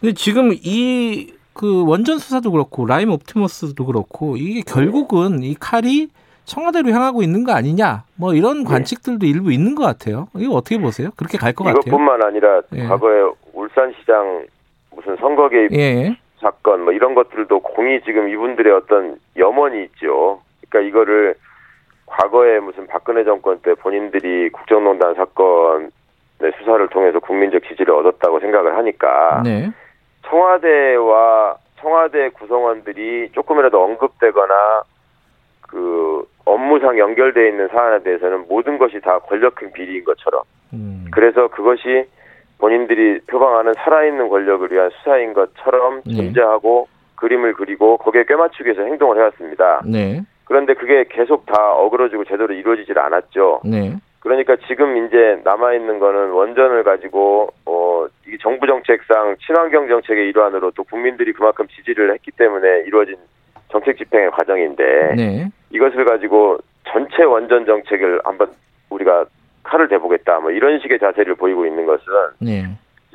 근데 0.00 0.14
지금 0.14 0.52
이 0.52 1.42
그 1.52 1.84
원전 1.86 2.18
수사도 2.18 2.50
그렇고 2.50 2.86
라임 2.86 3.10
옵티머스도 3.10 3.86
그렇고 3.86 4.36
이게 4.36 4.62
결국은 4.62 5.42
이 5.42 5.54
칼이 5.54 6.08
청와대로 6.44 6.90
향하고 6.90 7.22
있는 7.22 7.44
거 7.44 7.52
아니냐 7.52 8.04
뭐 8.16 8.34
이런 8.34 8.64
네. 8.64 8.64
관측들도 8.64 9.20
네. 9.20 9.28
일부 9.28 9.52
있는 9.52 9.74
것 9.74 9.84
같아요. 9.84 10.28
이거 10.36 10.54
어떻게 10.54 10.78
보세요? 10.78 11.10
그렇게 11.16 11.38
갈 11.38 11.52
것 11.54 11.64
같아요? 11.64 11.80
이것뿐만 11.86 12.22
아니라 12.22 12.60
예. 12.74 12.84
과거에 12.86 13.30
울산시장 13.52 14.46
무슨 14.94 15.16
선거 15.16 15.48
개입 15.48 15.72
예. 15.72 16.16
사건 16.40 16.82
뭐 16.84 16.92
이런 16.92 17.14
것들도 17.14 17.60
공이 17.60 18.00
지금 18.02 18.28
이분들의 18.28 18.72
어떤 18.72 19.16
염원이 19.36 19.84
있죠. 19.84 20.40
그러니까 20.68 20.88
이거를 20.88 21.34
과거에 22.06 22.58
무슨 22.58 22.86
박근혜 22.88 23.24
정권 23.24 23.58
때 23.60 23.74
본인들이 23.74 24.50
국정농단 24.50 25.14
사건의 25.14 25.90
수사를 26.58 26.86
통해서 26.88 27.20
국민적 27.20 27.62
지지를 27.68 27.94
얻었다고 27.94 28.40
생각을 28.40 28.76
하니까 28.76 29.42
네. 29.44 29.70
청와대와 30.28 31.56
청와대 31.80 32.28
구성원들이 32.30 33.30
조금이라도 33.32 33.82
언급되거나 33.82 34.82
그 35.62 36.26
업무상 36.52 36.98
연결되어 36.98 37.46
있는 37.46 37.68
사안에 37.68 38.02
대해서는 38.02 38.44
모든 38.48 38.78
것이 38.78 39.00
다 39.00 39.18
권력형 39.20 39.72
비리인 39.72 40.04
것처럼 40.04 40.42
음. 40.74 41.06
그래서 41.10 41.48
그것이 41.48 42.04
본인들이 42.58 43.20
표방하는 43.26 43.74
살아있는 43.74 44.28
권력을 44.28 44.70
위한 44.70 44.90
수사인 44.90 45.32
것처럼 45.32 46.02
네. 46.04 46.14
존재하고 46.14 46.88
그림을 47.16 47.54
그리고 47.54 47.96
거기에 47.96 48.24
꿰맞추기 48.24 48.64
위해서 48.64 48.82
행동을 48.82 49.16
해왔습니다. 49.16 49.82
네. 49.84 50.20
그런데 50.44 50.74
그게 50.74 51.04
계속 51.08 51.46
다 51.46 51.72
어그러지고 51.72 52.24
제대로 52.24 52.52
이루어지질 52.52 52.98
않았죠. 52.98 53.62
네. 53.64 53.96
그러니까 54.20 54.56
지금 54.68 55.06
이제 55.06 55.40
남아 55.42 55.74
있는 55.74 55.98
거는 55.98 56.30
원전을 56.30 56.84
가지고 56.84 57.48
어 57.66 58.06
이게 58.26 58.36
정부 58.40 58.66
정책상 58.66 59.36
친환경 59.44 59.88
정책의 59.88 60.28
일환으로 60.28 60.70
또 60.72 60.84
국민들이 60.84 61.32
그만큼 61.32 61.66
지지를 61.68 62.12
했기 62.12 62.30
때문에 62.30 62.84
이루어진 62.86 63.16
정책 63.72 63.96
집행의 63.96 64.30
과정인데 64.30 65.14
네. 65.16 65.48
이것을 65.70 66.04
가지고 66.04 66.58
전체 66.84 67.24
원전 67.24 67.64
정책을 67.64 68.20
한번 68.22 68.48
우리가 68.90 69.24
칼을 69.64 69.88
대보겠다 69.88 70.40
뭐 70.40 70.50
이런 70.50 70.78
식의 70.80 70.98
자세를 70.98 71.34
보이고 71.34 71.64
있는 71.64 71.86
것은 71.86 72.04
네. 72.38 72.68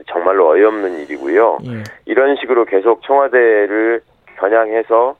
정말로 0.08 0.50
어이없는 0.50 1.00
일이고요. 1.02 1.60
네. 1.64 1.84
이런 2.06 2.36
식으로 2.38 2.66
계속 2.66 3.04
청와대를 3.04 4.02
겨냥해서 4.38 5.16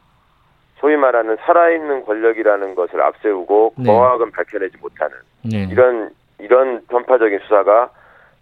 소위 0.80 0.96
말하는 0.96 1.38
살아있는 1.46 2.06
권력이라는 2.06 2.76
것을 2.76 3.02
앞세우고 3.02 3.74
네. 3.78 3.86
거학은 3.86 4.32
밝혀내지 4.32 4.78
못하는 4.82 5.16
네. 5.44 5.68
이런 5.72 6.10
이런 6.40 6.82
편파적인 6.88 7.40
수사가 7.44 7.92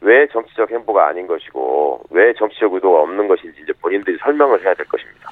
왜 0.02 0.28
정치적 0.28 0.72
행보가 0.72 1.08
아닌 1.08 1.28
것이고 1.28 2.04
왜 2.12 2.34
정치적 2.34 2.74
의도가 2.74 3.02
없는 3.02 3.28
것인지 3.28 3.62
이제 3.64 3.74
본인들이 3.82 4.18
설명을 4.18 4.64
해야 4.64 4.74
될 4.74 4.86
것입니다. 4.86 5.30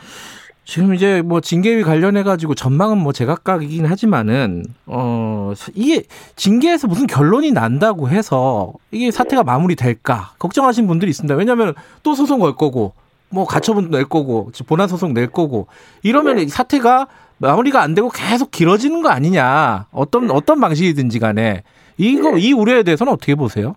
지금 0.66 0.94
이제 0.94 1.22
뭐 1.22 1.42
징계위 1.42 1.84
관련해 1.84 2.24
가지고 2.24 2.56
전망은 2.56 2.98
뭐 2.98 3.12
제각각이긴 3.12 3.86
하지만은 3.86 4.64
어 4.86 5.54
이게 5.74 6.04
징계에서 6.36 6.88
무슨 6.88 7.06
결론이 7.06 7.52
난다고 7.52 8.08
해서 8.08 8.74
이게 8.92 9.12
사태가 9.12 9.44
마무리될까 9.44 10.32
걱정하시는 10.40 10.88
분들이 10.88 11.10
있습니다. 11.10 11.36
왜냐하면 11.36 11.74
또 12.02 12.16
소송 12.16 12.40
걸 12.40 12.56
거고 12.56 12.94
뭐 13.30 13.46
가처분 13.46 13.90
낼 13.90 14.06
거고 14.06 14.52
본안 14.68 14.88
소송 14.88 15.14
낼 15.14 15.28
거고 15.28 15.68
이러면 16.02 16.38
네. 16.38 16.48
사태가 16.48 17.08
마무리가 17.40 17.82
안 17.82 17.94
되고 17.94 18.10
계속 18.10 18.52
길어지는 18.52 19.02
거 19.02 19.10
아니냐 19.10 19.88
어떤 19.92 20.32
어떤 20.32 20.62
방식이든지 20.62 21.20
간에 21.20 21.64
이거 21.98 22.32
네. 22.32 22.40
이 22.40 22.54
우려에 22.54 22.84
대해서는 22.84 23.12
어떻게 23.12 23.36
보세요? 23.36 23.76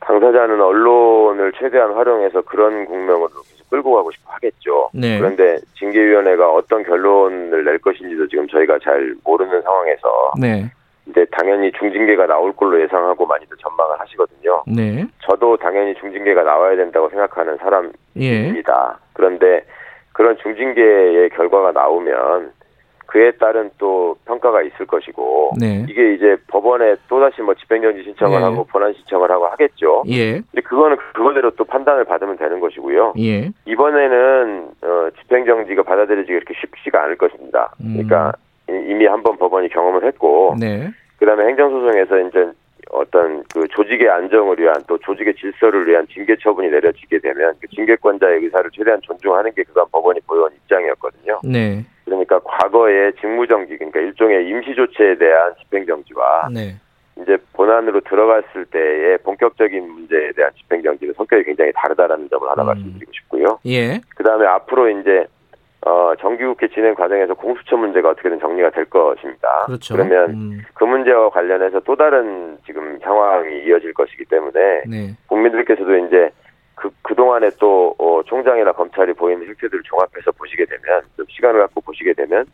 당사자는 0.00 0.60
언론을 0.60 1.52
최대한 1.58 1.94
활용해서 1.94 2.42
그런 2.42 2.84
국면으로 2.86 3.30
끌고 3.72 3.94
가고 3.94 4.10
싶어 4.10 4.32
하겠죠. 4.34 4.90
네. 4.92 5.18
그런데 5.18 5.56
징계위원회가 5.78 6.52
어떤 6.52 6.82
결론을 6.82 7.64
낼 7.64 7.78
것인지도 7.78 8.28
지금 8.28 8.46
저희가 8.46 8.78
잘 8.84 9.14
모르는 9.24 9.62
상황에서 9.62 10.32
네. 10.38 10.70
이제 11.06 11.24
당연히 11.32 11.72
중징계가 11.72 12.26
나올 12.26 12.52
걸로 12.52 12.80
예상하고 12.82 13.24
많이들 13.24 13.56
전망을 13.56 13.98
하시거든요. 13.98 14.62
네. 14.66 15.06
저도 15.20 15.56
당연히 15.56 15.94
중징계가 15.94 16.42
나와야 16.42 16.76
된다고 16.76 17.08
생각하는 17.08 17.56
사람입니다. 17.56 17.96
예. 18.18 18.62
그런데 19.14 19.64
그런 20.12 20.36
중징계의 20.36 21.30
결과가 21.30 21.72
나오면 21.72 22.52
그에 23.12 23.30
따른 23.32 23.70
또 23.76 24.16
평가가 24.24 24.62
있을 24.62 24.86
것이고 24.86 25.52
네. 25.60 25.84
이게 25.86 26.14
이제 26.14 26.36
법원에 26.48 26.96
또 27.08 27.20
다시 27.20 27.42
뭐 27.42 27.52
집행정지 27.54 28.02
신청을 28.04 28.38
네. 28.38 28.44
하고 28.44 28.64
본안 28.64 28.94
신청을 28.94 29.30
하고 29.30 29.46
하겠죠. 29.48 30.04
예. 30.08 30.40
근데 30.40 30.62
그거는 30.64 30.96
그거대로 31.12 31.50
또 31.50 31.64
판단을 31.64 32.04
받으면 32.04 32.38
되는 32.38 32.58
것이고요. 32.58 33.12
예. 33.18 33.50
이번에는 33.66 34.70
어, 34.82 35.08
집행정지가 35.20 35.82
받아들여지기 35.82 36.32
그렇게 36.32 36.54
쉽지가 36.58 37.02
않을 37.02 37.16
것입니다. 37.18 37.74
음. 37.82 37.92
그러니까 37.92 38.32
이미 38.68 39.04
한 39.04 39.22
번 39.22 39.36
법원이 39.36 39.68
경험을 39.68 40.04
했고 40.06 40.56
네. 40.58 40.88
그다음에 41.18 41.44
행정소송에서 41.48 42.18
이제 42.20 42.50
어떤 42.92 43.42
그 43.52 43.66
조직의 43.68 44.08
안정을 44.08 44.58
위한 44.58 44.74
또 44.86 44.98
조직의 44.98 45.34
질서를 45.34 45.88
위한 45.88 46.06
징계 46.12 46.36
처분이 46.36 46.68
내려지게 46.68 47.18
되면 47.18 47.54
그 47.60 47.66
징계권자의 47.68 48.44
의사를 48.44 48.70
최대한 48.70 49.00
존중하는 49.00 49.52
게 49.54 49.64
그간 49.64 49.86
법원이 49.90 50.20
보여온 50.26 50.52
입장이었거든요. 50.52 51.40
네. 51.42 51.84
그러니까 52.04 52.38
과거의 52.40 53.12
직무정지 53.20 53.76
그러니까 53.76 54.00
일종의 54.00 54.46
임시조치에 54.46 55.16
대한 55.16 55.54
집행정지와 55.62 56.48
네. 56.52 56.76
이제 57.20 57.38
본안으로 57.54 58.00
들어갔을 58.00 58.66
때의 58.66 59.18
본격적인 59.18 59.88
문제에 59.88 60.32
대한 60.32 60.50
집행정지는 60.58 61.14
성격이 61.14 61.44
굉장히 61.44 61.72
다르다라는 61.74 62.28
점을 62.28 62.48
하나 62.48 62.62
음. 62.62 62.66
말씀드리고 62.66 63.12
싶고요. 63.12 63.58
예. 63.66 64.00
그 64.14 64.22
다음에 64.22 64.46
앞으로 64.46 64.88
이제 64.90 65.26
어, 65.84 66.12
정기국회 66.20 66.68
진행 66.68 66.94
과정에서 66.94 67.34
공수처 67.34 67.76
문제가 67.76 68.10
어떻게든 68.10 68.38
정리가 68.38 68.70
될 68.70 68.84
것입니다. 68.84 69.64
그렇죠. 69.66 69.94
그러면 69.94 70.30
음. 70.30 70.60
그 70.74 70.84
문제와 70.84 71.30
관련해서 71.30 71.80
또 71.80 71.96
다른 71.96 72.56
지금 72.64 72.98
상황이 73.00 73.64
이어질 73.64 73.92
것이기 73.94 74.24
때문에 74.26 74.82
네. 74.88 75.16
국민들께서도 75.26 75.96
이제 76.06 76.30
그, 76.76 76.90
그동안에 77.02 77.50
또, 77.60 77.94
어, 77.98 78.22
총장이나 78.24 78.72
검찰이 78.72 79.12
보이는 79.12 79.44
실체들을 79.44 79.82
종합해서 79.84 80.32
보시게 80.32 80.64
되면, 80.64 81.02
좀 81.16 81.24
시간을 81.28 81.60
갖고 81.60 81.80
보시게 81.80 82.12
되면, 82.14 82.44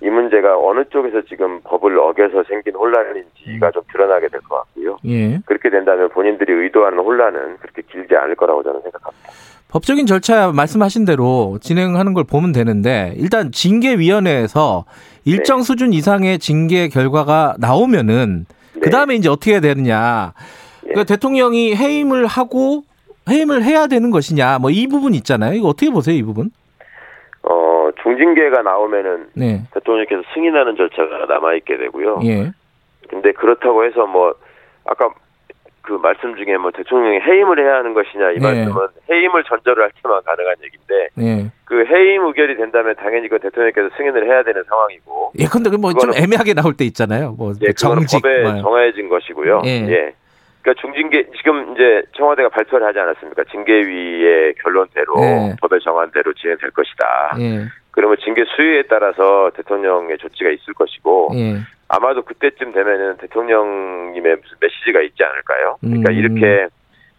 이 0.00 0.08
문제가 0.08 0.58
어느 0.58 0.84
쪽에서 0.88 1.22
지금 1.22 1.60
법을 1.62 1.98
어겨서 1.98 2.44
생긴 2.44 2.74
혼란인지가 2.74 3.66
음. 3.66 3.72
좀 3.72 3.82
드러나게 3.92 4.28
될 4.28 4.40
것 4.42 4.56
같고요. 4.56 4.96
예. 5.06 5.38
그렇게 5.46 5.68
된다면 5.68 6.08
본인들이 6.10 6.52
의도하는 6.52 6.98
혼란은 6.98 7.56
그렇게 7.58 7.82
길지 7.82 8.14
않을 8.16 8.34
거라고 8.36 8.62
저는 8.62 8.80
생각합니다. 8.82 9.30
법적인 9.68 10.06
절차 10.06 10.52
말씀하신 10.52 11.04
대로 11.04 11.58
진행하는 11.60 12.14
걸 12.14 12.24
보면 12.24 12.52
되는데 12.52 13.14
일단 13.16 13.50
징계위원회에서 13.52 14.84
일정 15.24 15.58
네. 15.58 15.62
수준 15.64 15.92
이상의 15.92 16.38
징계 16.38 16.88
결과가 16.88 17.56
나오면은 17.58 18.46
네. 18.74 18.80
그 18.80 18.90
다음에 18.90 19.16
이제 19.16 19.28
어떻게 19.28 19.52
해야 19.52 19.60
되느냐. 19.60 20.32
네. 20.82 20.90
그러니까 20.90 21.04
대통령이 21.04 21.74
해임을 21.74 22.26
하고 22.26 22.82
해임을 23.28 23.64
해야 23.64 23.88
되는 23.88 24.10
것이냐. 24.12 24.60
뭐 24.60 24.70
이 24.70 24.86
부분 24.86 25.14
있잖아요. 25.14 25.54
이거 25.54 25.68
어떻게 25.68 25.90
보세요, 25.90 26.16
이 26.16 26.22
부분? 26.22 26.50
어 27.42 27.90
중징계가 28.02 28.62
나오면은 28.62 29.28
네. 29.34 29.62
대통령께서 29.74 30.22
승인하는 30.32 30.76
절차가 30.76 31.26
남아 31.26 31.54
있게 31.56 31.76
되고요. 31.76 32.20
예. 32.24 32.52
근데 33.08 33.32
그렇다고 33.32 33.84
해서 33.84 34.06
뭐 34.06 34.34
아까 34.84 35.10
그 35.86 35.92
말씀 36.02 36.34
중에 36.36 36.56
뭐 36.56 36.70
대통령이 36.72 37.20
해임을 37.20 37.58
해야 37.58 37.76
하는 37.76 37.94
것이냐 37.94 38.32
이 38.32 38.34
네. 38.34 38.40
말씀은 38.40 38.86
해임을 39.10 39.44
전제로 39.44 39.82
할 39.82 39.90
때만 40.02 40.20
가능한 40.24 40.56
얘기인데 40.64 41.08
네. 41.14 41.50
그 41.64 41.84
해임 41.86 42.24
의결이 42.26 42.56
된다면 42.56 42.94
당연히 42.98 43.28
그 43.28 43.38
대통령께서 43.38 43.88
승인을 43.96 44.26
해야 44.26 44.42
되는 44.42 44.62
상황이고 44.64 45.32
예 45.38 45.46
근데 45.46 45.70
뭐 45.76 45.92
좀 45.94 46.10
애매하게 46.14 46.54
나올 46.54 46.76
때 46.76 46.84
있잖아요 46.84 47.34
뭐 47.38 47.52
예, 47.62 47.72
정직 47.72 48.20
법에 48.20 48.42
뭐. 48.42 48.60
정해진 48.60 49.08
것이고요 49.08 49.62
예. 49.64 49.70
예. 49.88 50.14
그러니까 50.62 50.80
중징계 50.80 51.26
지금 51.36 51.72
이제 51.72 52.02
청와대가 52.16 52.48
발표를 52.48 52.84
하지 52.84 52.98
않았습니까 52.98 53.44
징계위의 53.52 54.54
결론대로 54.62 55.14
예. 55.22 55.56
법에 55.60 55.78
정한 55.78 56.10
대로 56.10 56.32
진행될 56.34 56.70
것이다 56.72 57.36
예. 57.38 57.64
그러면 57.92 58.16
징계 58.24 58.44
수위에 58.44 58.82
따라서 58.90 59.50
대통령의 59.54 60.18
조치가 60.18 60.50
있을 60.50 60.74
것이고 60.74 61.30
예. 61.34 61.56
아마도 61.88 62.22
그때쯤 62.22 62.72
되면은 62.72 63.18
대통령님의 63.18 64.36
무슨 64.36 64.56
메시지가 64.60 65.02
있지 65.02 65.22
않을까요? 65.22 65.76
그러니까 65.80 66.12
음. 66.12 66.16
이렇게 66.16 66.68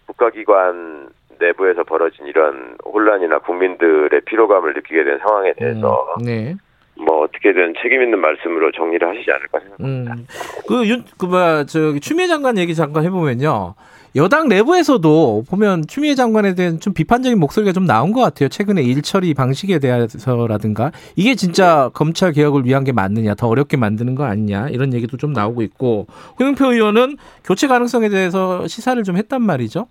국가기관 0.07 1.09
내부에서 1.39 1.83
벌어진 1.83 2.25
이런 2.25 2.75
혼란이나 2.83 3.39
국민들의 3.39 4.21
피로감을 4.21 4.73
느끼게 4.73 5.03
된 5.03 5.19
상황에 5.19 5.53
대해서 5.53 6.15
음. 6.19 6.25
네. 6.25 6.55
뭐 6.95 7.23
어떻게든 7.23 7.75
책임 7.81 8.01
있는 8.01 8.19
말씀으로 8.19 8.71
정리를 8.71 9.07
하시지 9.07 9.31
않을까 9.31 9.59
생각합니다. 9.59 10.13
음. 10.13 10.27
그 10.67 10.87
윤, 10.87 11.03
그, 11.17 11.25
뭐, 11.27 11.63
저기, 11.65 11.99
추미애 11.99 12.27
장관 12.27 12.57
얘기 12.57 12.73
잠깐 12.73 13.03
해보면요. 13.03 13.75
여당 14.17 14.47
내부에서도 14.49 15.43
보면 15.47 15.83
추미애 15.87 16.15
장관에 16.15 16.55
대한 16.55 16.79
좀 16.79 16.93
비판적인 16.93 17.39
목소리가 17.39 17.71
좀 17.71 17.85
나온 17.85 18.11
것 18.11 18.21
같아요. 18.21 18.49
최근에 18.49 18.81
일처리 18.81 19.35
방식에 19.35 19.77
대해서라든가 19.77 20.91
이게 21.15 21.35
진짜 21.35 21.85
네. 21.85 21.89
검찰 21.93 22.31
개혁을 22.31 22.65
위한 22.65 22.83
게 22.83 22.91
맞느냐, 22.91 23.35
더 23.35 23.47
어렵게 23.47 23.77
만드는 23.77 24.15
거 24.15 24.25
아니냐 24.25 24.69
이런 24.69 24.93
얘기도 24.93 25.17
좀 25.17 25.33
나오고 25.33 25.61
있고 25.61 26.07
홍영표 26.39 26.73
의원은 26.73 27.17
교체 27.45 27.67
가능성에 27.67 28.09
대해서 28.09 28.67
시사를 28.67 29.01
좀 29.03 29.17
했단 29.17 29.43
말이죠. 29.43 29.87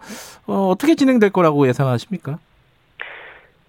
어, 0.48 0.70
어떻게 0.72 0.96
진행될 0.96 1.30
거라고 1.30 1.68
예상하십니까? 1.68 2.38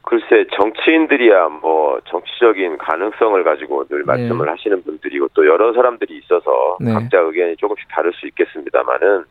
글쎄 0.01 0.47
정치인들이야 0.55 1.49
뭐 1.61 1.99
정치적인 2.05 2.77
가능성을 2.79 3.43
가지고 3.43 3.85
늘 3.89 3.99
네. 3.99 4.05
말씀을 4.05 4.45
네. 4.45 4.51
하시는 4.51 4.81
분들이고 4.81 5.27
또 5.35 5.45
여러 5.45 5.71
사람들이 5.73 6.17
있어서 6.17 6.77
네. 6.79 6.93
각자 6.93 7.19
의견이 7.19 7.57
조금씩 7.57 7.87
다를 7.89 8.11
수 8.13 8.25
있겠습니다만은 8.25 9.25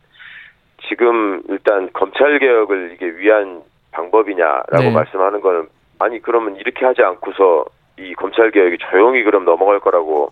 지금 0.89 1.43
일단 1.49 1.91
검찰 1.93 2.39
개혁을 2.39 2.93
이게 2.95 3.07
위한 3.17 3.63
방법이냐라고 3.93 4.83
네. 4.83 4.91
말씀하는 4.91 5.41
거는 5.41 5.69
아니 5.99 6.21
그러면 6.21 6.57
이렇게 6.57 6.85
하지 6.85 7.03
않고서 7.03 7.65
이 7.99 8.15
검찰 8.15 8.51
개혁이 8.51 8.79
조용히 8.79 9.23
그럼 9.23 9.45
넘어갈 9.45 9.81
거라고 9.81 10.31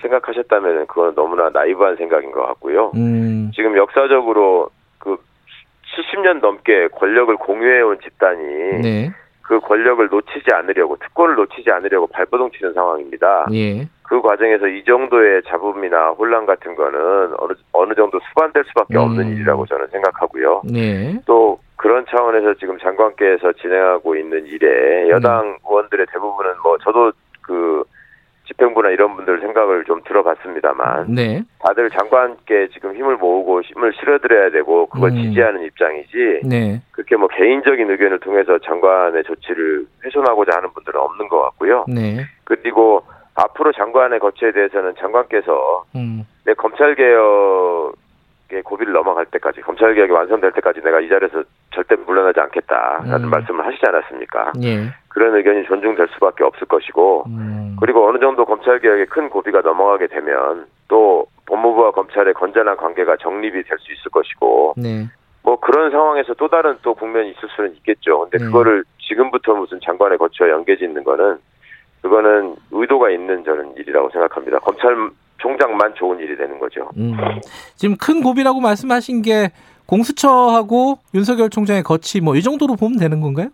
생각하셨다면 0.00 0.86
그건 0.86 1.14
너무나 1.14 1.50
나이브한 1.50 1.96
생각인 1.96 2.32
것 2.32 2.46
같고요. 2.46 2.92
음. 2.94 3.50
지금 3.54 3.76
역사적으로 3.76 4.70
그 4.98 5.16
70년 5.96 6.40
넘게 6.40 6.88
권력을 6.88 7.34
공유해온 7.36 8.00
집단이 8.00 8.82
네. 8.82 9.12
그 9.42 9.60
권력을 9.60 10.06
놓치지 10.08 10.46
않으려고 10.52 10.96
특권을 10.96 11.34
놓치지 11.36 11.70
않으려고 11.70 12.06
발버둥 12.06 12.50
치는 12.52 12.72
상황입니다. 12.72 13.46
예. 13.52 13.86
그 14.04 14.20
과정에서 14.20 14.68
이 14.68 14.84
정도의 14.84 15.42
잡음이나 15.46 16.10
혼란 16.10 16.44
같은 16.46 16.74
거는 16.76 17.34
어느 17.38 17.52
어느 17.72 17.94
정도 17.94 18.20
수반될 18.28 18.64
수밖에 18.68 18.98
없는 18.98 19.24
음. 19.26 19.32
일이라고 19.32 19.66
저는 19.66 19.86
생각하고요. 19.88 20.62
예. 20.74 21.18
또 21.24 21.58
그런 21.76 22.04
차원에서 22.08 22.54
지금 22.54 22.78
장관께서 22.78 23.52
진행하고 23.54 24.14
있는 24.16 24.46
일에 24.46 25.08
여당 25.08 25.46
음. 25.46 25.56
의원들의 25.66 26.06
대부분은 26.12 26.52
뭐 26.62 26.76
저도 26.78 27.12
그 27.40 27.84
집행부나 28.46 28.90
이런 28.90 29.16
분들 29.16 29.40
생각을 29.40 29.84
좀 29.84 30.02
들어봤습니다만 30.04 31.06
네. 31.14 31.42
다들 31.60 31.88
장관께 31.88 32.68
지금 32.74 32.94
힘을 32.94 33.16
모으고 33.16 33.62
힘을 33.62 33.94
실어드려야 33.94 34.50
되고 34.50 34.84
그걸 34.86 35.12
음. 35.12 35.16
지지하는 35.16 35.62
입장이지 35.62 36.40
네. 36.44 36.82
그렇게 36.92 37.16
뭐 37.16 37.26
개인적인 37.28 37.90
의견을 37.90 38.20
통해서 38.20 38.58
장관의 38.58 39.24
조치를 39.24 39.86
훼손하고자 40.04 40.58
하는 40.58 40.68
분들은 40.74 41.00
없는 41.00 41.28
것 41.28 41.40
같고요. 41.40 41.86
네. 41.88 42.26
그리고 42.44 43.02
앞으로 43.34 43.72
장관의 43.72 44.20
거취에 44.20 44.52
대해서는 44.52 44.94
장관께서 44.98 45.84
음. 45.96 46.26
내 46.44 46.54
검찰 46.54 46.94
개혁 46.94 47.94
고비를 48.64 48.92
넘어갈 48.92 49.26
때까지 49.26 49.62
검찰 49.62 49.94
개혁이 49.94 50.12
완성될 50.12 50.52
때까지 50.52 50.80
내가 50.82 51.00
이 51.00 51.08
자리에서 51.08 51.42
절대 51.74 51.96
물러나지 51.96 52.38
않겠다라는 52.38 53.24
음. 53.24 53.30
말씀을 53.30 53.66
하시지 53.66 53.82
않았습니까? 53.84 54.52
예. 54.62 54.92
그런 55.08 55.34
의견이 55.34 55.64
존중될 55.64 56.08
수밖에 56.14 56.44
없을 56.44 56.66
것이고 56.66 57.24
음. 57.26 57.76
그리고 57.80 58.08
어느 58.08 58.18
정도 58.18 58.44
검찰 58.44 58.78
개혁의 58.78 59.06
큰 59.06 59.28
고비가 59.28 59.60
넘어가게 59.60 60.06
되면 60.06 60.66
또 60.86 61.26
법무부와 61.46 61.90
검찰의 61.92 62.34
건전한 62.34 62.76
관계가 62.76 63.16
정립이 63.16 63.62
될 63.64 63.78
수 63.78 63.92
있을 63.92 64.10
것이고 64.10 64.74
네. 64.76 65.06
뭐 65.42 65.56
그런 65.56 65.90
상황에서 65.90 66.34
또 66.34 66.48
다른 66.48 66.76
또 66.82 66.94
국면이 66.94 67.30
있을 67.30 67.48
수는 67.54 67.74
있겠죠. 67.74 68.20
근데 68.20 68.38
네. 68.38 68.44
그거를 68.44 68.84
지금부터 68.98 69.54
무슨 69.54 69.78
장관의 69.80 70.18
거치와 70.18 70.48
연계 70.48 70.76
짓는 70.76 71.04
거는 71.04 71.38
그거는 72.14 72.54
의도가 72.70 73.10
있는 73.10 73.42
저는 73.44 73.76
일이라고 73.78 74.10
생각합니다. 74.10 74.58
검찰 74.58 74.94
총장만 75.38 75.94
좋은 75.94 76.18
일이 76.18 76.36
되는 76.36 76.58
거죠. 76.58 76.90
음. 76.98 77.16
지금 77.76 77.96
큰 77.96 78.22
고비라고 78.22 78.60
말씀하신 78.60 79.22
게 79.22 79.50
공수처하고 79.86 80.98
윤석열 81.14 81.48
총장의 81.48 81.82
거치 81.82 82.20
뭐 82.20 82.36
이 82.36 82.42
정도로 82.42 82.76
보면 82.76 82.98
되는 82.98 83.20
건가요? 83.22 83.48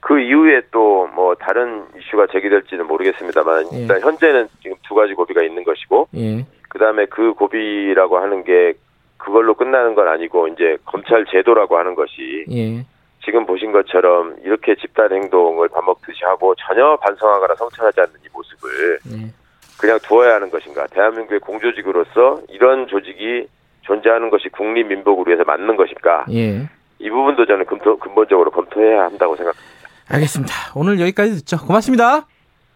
그 0.00 0.20
이후에 0.20 0.62
또 0.70 0.92
뭐 1.14 1.34
다른 1.34 1.82
이슈가 1.98 2.28
제기될지는 2.32 2.86
모르겠습니다만 2.86 3.66
예. 3.74 3.78
일단 3.80 4.00
현재는 4.00 4.48
지금 4.62 4.76
두 4.88 4.94
가지 4.94 5.12
고비가 5.14 5.42
있는 5.42 5.62
것이고 5.64 6.08
예. 6.16 6.46
그다음에 6.68 7.04
그 7.06 7.34
고비라고 7.34 8.16
하는 8.18 8.44
게 8.44 8.74
그걸로 9.18 9.54
끝나는 9.54 9.94
건 9.94 10.08
아니고 10.08 10.48
이제 10.48 10.78
검찰 10.86 11.26
제도라고 11.26 11.76
하는 11.76 11.94
것이 11.96 12.44
예. 12.50 12.84
지금 13.24 13.46
보신 13.46 13.72
것처럼 13.72 14.36
이렇게 14.42 14.74
집단 14.76 15.12
행동을 15.12 15.68
밥 15.68 15.84
먹듯이 15.84 16.24
하고 16.24 16.54
전혀 16.56 16.96
반성하거나 16.96 17.54
성찰하지 17.54 18.00
않는 18.00 18.14
이 18.24 18.28
모습을 18.32 18.98
네. 19.04 19.32
그냥 19.78 19.98
두어야 20.02 20.34
하는 20.34 20.50
것인가? 20.50 20.86
대한민국의 20.88 21.40
공조직으로서 21.40 22.40
이런 22.48 22.86
조직이 22.88 23.46
존재하는 23.82 24.30
것이 24.30 24.48
국립민복을 24.48 25.26
위해서 25.26 25.44
맞는 25.44 25.76
것인가? 25.76 26.24
예. 26.30 26.68
이 26.98 27.10
부분도 27.10 27.46
저는 27.46 27.66
검토, 27.66 27.96
근본적으로 27.98 28.50
검토해야 28.50 29.02
한다고 29.04 29.34
생각합니다. 29.36 29.88
알겠습니다. 30.08 30.54
오늘 30.76 31.00
여기까지 31.00 31.34
듣죠. 31.36 31.56
고맙습니다. 31.58 32.26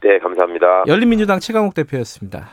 네, 0.02 0.18
감사합니다. 0.18 0.84
열린민주당 0.86 1.38
최강욱 1.38 1.74
대표였습니다. 1.74 2.50